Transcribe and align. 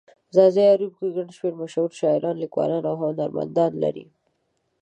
ځاځي 0.35 0.63
اريوب 0.73 0.93
گڼ 1.15 1.27
شمېر 1.37 1.53
مشهور 1.61 1.91
شاعران، 1.99 2.35
ليکوالان 2.43 2.83
او 2.89 2.95
هنرمندان 3.03 3.71
لري. 3.83 4.05